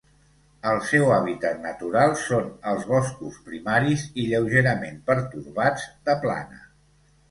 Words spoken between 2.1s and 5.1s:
són els boscos primaris i lleugerament